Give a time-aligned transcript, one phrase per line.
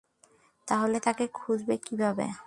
[0.67, 2.25] তাহলে তাকে খুঁজবে কীভাবে?